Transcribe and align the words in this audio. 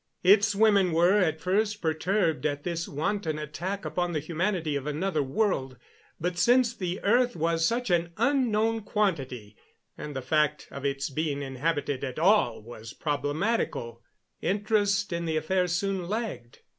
Its 0.23 0.55
women 0.55 0.93
were, 0.93 1.19
at 1.19 1.39
first, 1.39 1.79
perturbed 1.79 2.43
at 2.43 2.63
this 2.63 2.87
wanton 2.87 3.37
attack 3.37 3.85
upon 3.85 4.13
the 4.13 4.19
humanity 4.19 4.75
of 4.75 4.87
another 4.87 5.21
world, 5.21 5.77
but 6.19 6.39
since 6.39 6.73
the 6.75 6.99
earth 7.03 7.35
was 7.35 7.67
such 7.67 7.91
an 7.91 8.11
unknown 8.17 8.81
quantity, 8.81 9.55
and 9.99 10.15
the 10.15 10.21
fact 10.23 10.67
of 10.71 10.83
its 10.85 11.07
being 11.11 11.43
inhabited 11.43 12.03
at 12.03 12.17
all 12.17 12.59
was 12.63 12.93
problematical, 12.93 14.01
interest 14.41 15.13
in 15.13 15.25
the 15.25 15.37
affair 15.37 15.67
soon 15.67 16.09
lagged. 16.09 16.61